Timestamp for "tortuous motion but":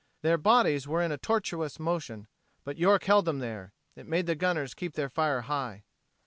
1.19-2.79